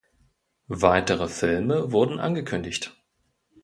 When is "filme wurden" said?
1.27-2.19